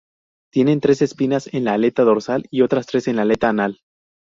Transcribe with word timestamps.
Tienen 0.51 0.79
tres 0.81 1.03
espinas 1.03 1.47
en 1.53 1.63
la 1.65 1.75
aleta 1.75 2.01
dorsal 2.03 2.47
y 2.49 2.61
otras 2.63 2.87
tres 2.87 3.07
en 3.07 3.17
la 3.17 3.21
aleta 3.21 3.49
anal. 3.49 3.81